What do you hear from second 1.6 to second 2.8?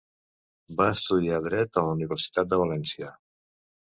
a la Universitat de